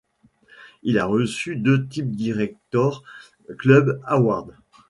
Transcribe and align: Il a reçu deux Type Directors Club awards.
Il 0.81 0.97
a 0.97 1.05
reçu 1.05 1.55
deux 1.55 1.85
Type 1.87 2.15
Directors 2.15 3.03
Club 3.59 4.01
awards. 4.03 4.47